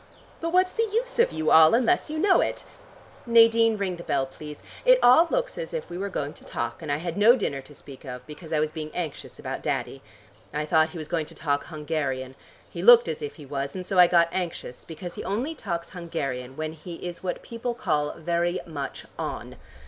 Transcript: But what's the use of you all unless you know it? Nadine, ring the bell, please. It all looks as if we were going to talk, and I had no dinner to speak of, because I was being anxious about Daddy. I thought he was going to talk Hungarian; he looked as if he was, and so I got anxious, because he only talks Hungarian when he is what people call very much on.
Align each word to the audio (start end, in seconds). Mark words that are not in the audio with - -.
But 0.39 0.51
what's 0.51 0.73
the 0.73 0.89
use 0.91 1.19
of 1.19 1.31
you 1.31 1.51
all 1.51 1.75
unless 1.75 2.09
you 2.09 2.17
know 2.17 2.41
it? 2.41 2.63
Nadine, 3.27 3.77
ring 3.77 3.97
the 3.97 4.03
bell, 4.03 4.25
please. 4.25 4.63
It 4.83 4.97
all 5.03 5.27
looks 5.29 5.59
as 5.59 5.75
if 5.75 5.91
we 5.91 5.97
were 5.99 6.09
going 6.09 6.33
to 6.33 6.43
talk, 6.43 6.81
and 6.81 6.91
I 6.91 6.97
had 6.97 7.17
no 7.17 7.35
dinner 7.35 7.61
to 7.61 7.75
speak 7.75 8.03
of, 8.03 8.25
because 8.25 8.51
I 8.51 8.59
was 8.59 8.71
being 8.71 8.89
anxious 8.95 9.37
about 9.37 9.61
Daddy. 9.61 10.01
I 10.55 10.65
thought 10.65 10.89
he 10.89 10.97
was 10.97 11.07
going 11.07 11.27
to 11.27 11.35
talk 11.35 11.65
Hungarian; 11.65 12.33
he 12.67 12.81
looked 12.81 13.07
as 13.07 13.21
if 13.21 13.35
he 13.35 13.45
was, 13.45 13.75
and 13.75 13.85
so 13.85 13.99
I 13.99 14.07
got 14.07 14.27
anxious, 14.31 14.85
because 14.85 15.13
he 15.13 15.23
only 15.23 15.53
talks 15.53 15.91
Hungarian 15.91 16.57
when 16.57 16.73
he 16.73 16.95
is 16.95 17.21
what 17.21 17.43
people 17.43 17.75
call 17.75 18.13
very 18.17 18.59
much 18.65 19.05
on. 19.19 19.57